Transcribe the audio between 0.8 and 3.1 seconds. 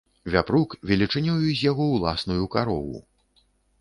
велічынёю з яго ўласную карову.